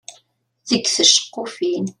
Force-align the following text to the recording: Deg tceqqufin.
Deg 0.69 0.83
tceqqufin. 0.87 1.87